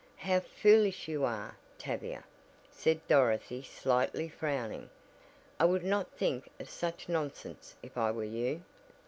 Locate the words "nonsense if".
7.07-7.95